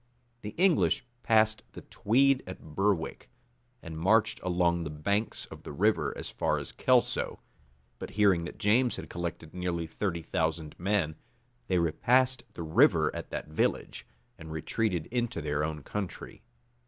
[0.41, 3.29] The English passed the Tweed at Berwick,
[3.83, 7.39] and marched along the banks of the river as far as Kelso;
[7.99, 11.17] but hearing that James had collected near thirty thousand men,
[11.67, 14.07] they repassed the river at that village,
[14.39, 16.41] and retreated into their own country.